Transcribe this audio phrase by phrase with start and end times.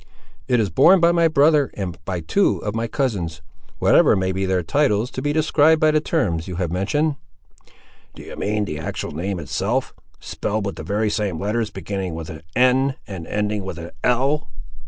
[0.47, 3.43] "It is borne by my brother, and by two of my cousins,
[3.77, 7.17] whatever may be their titles to be described by the terms you have mentioned."
[8.15, 12.31] "Do you mean the actual name itself; spelt with the very same letters, beginning with
[12.31, 14.49] an N and ending with an L?"